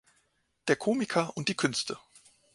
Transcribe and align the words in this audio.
Der 0.67 0.77
Komiker 0.77 1.37
und 1.37 1.47
die 1.47 1.55
Künste“. 1.55 1.99